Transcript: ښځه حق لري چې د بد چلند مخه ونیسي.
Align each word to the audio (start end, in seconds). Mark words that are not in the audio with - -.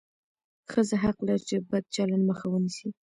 ښځه 0.71 0.95
حق 1.03 1.17
لري 1.27 1.43
چې 1.49 1.55
د 1.59 1.63
بد 1.71 1.83
چلند 1.95 2.23
مخه 2.29 2.45
ونیسي. 2.49 2.89